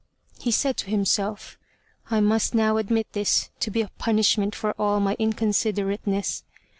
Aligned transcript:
He 0.39 0.49
said 0.49 0.77
to 0.77 0.89
himself, 0.89 1.59
"I 2.09 2.21
must 2.21 2.55
now 2.55 2.77
admit 2.77 3.05
this 3.13 3.51
to 3.59 3.69
be 3.69 3.83
a 3.83 3.91
punishment 3.99 4.55
for 4.55 4.71
all 4.79 4.99
my 4.99 5.15
inconsiderateness. 5.19 6.41